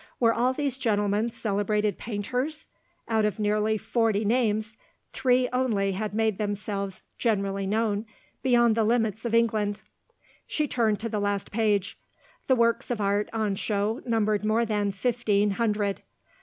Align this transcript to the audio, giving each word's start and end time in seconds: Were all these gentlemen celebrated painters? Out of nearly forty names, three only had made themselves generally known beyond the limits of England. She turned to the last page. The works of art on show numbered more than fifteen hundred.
Were 0.19 0.33
all 0.33 0.51
these 0.51 0.79
gentlemen 0.79 1.29
celebrated 1.29 1.99
painters? 1.99 2.67
Out 3.07 3.23
of 3.23 3.37
nearly 3.37 3.77
forty 3.77 4.25
names, 4.25 4.75
three 5.13 5.47
only 5.53 5.91
had 5.91 6.15
made 6.15 6.39
themselves 6.39 7.03
generally 7.19 7.67
known 7.67 8.07
beyond 8.41 8.73
the 8.73 8.83
limits 8.83 9.25
of 9.25 9.35
England. 9.35 9.81
She 10.47 10.67
turned 10.67 10.99
to 11.01 11.09
the 11.09 11.19
last 11.19 11.51
page. 11.51 11.99
The 12.47 12.55
works 12.55 12.89
of 12.89 12.99
art 12.99 13.29
on 13.31 13.53
show 13.53 14.01
numbered 14.03 14.43
more 14.43 14.65
than 14.65 14.91
fifteen 14.91 15.51
hundred. 15.51 16.01